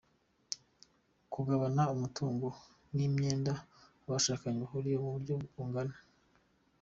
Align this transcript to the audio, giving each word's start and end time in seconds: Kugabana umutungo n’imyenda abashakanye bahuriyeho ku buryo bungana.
Kugabana 1.33 1.83
umutungo 1.93 2.47
n’imyenda 2.95 3.53
abashakanye 4.05 4.57
bahuriyeho 4.63 5.03
ku 5.05 5.15
buryo 5.15 5.33
bungana. 5.53 5.95